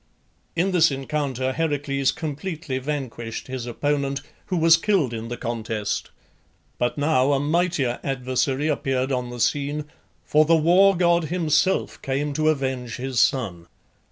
[0.55, 6.09] In this encounter Heracles completely vanquished his opponent, who was killed in the contest;
[6.79, 9.85] but now a mightier adversary appeared on the scene,
[10.25, 13.67] for the war god himself came to avenge his son.